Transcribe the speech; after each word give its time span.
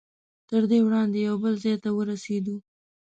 تر 0.49 0.61
دې 0.69 0.79
وړاندې 0.85 1.17
یو 1.27 1.35
بل 1.43 1.53
ځای 1.63 1.75
ته 1.83 1.89
ورسېدو. 1.93 2.55